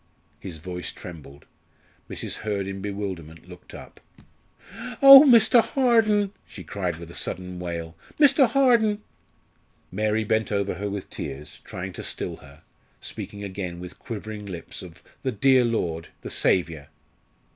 [0.39, 1.45] His voice trembled.
[2.09, 2.37] Mrs.
[2.37, 3.99] Hurd in bewilderment looked up.
[4.99, 5.61] "Oh, Mr.
[5.61, 7.95] Harden!" she cried with a sudden wail.
[8.19, 8.49] "Mr.
[8.49, 9.03] Harden!"
[9.91, 12.63] Mary bent over her with tears, trying to still her,
[12.99, 16.87] speaking again with quivering lips of "the dear Lord, the Saviour."